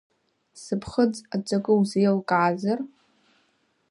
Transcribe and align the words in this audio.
Сыԥхыӡ 0.61 1.13
аҵакы 1.35 1.73
узеилкаазар? 1.79 2.79